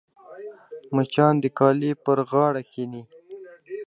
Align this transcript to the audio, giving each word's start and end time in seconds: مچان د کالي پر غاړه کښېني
مچان 0.95 1.33
د 1.43 1.45
کالي 1.59 1.91
پر 2.03 2.17
غاړه 2.29 2.61
کښېني 2.69 3.03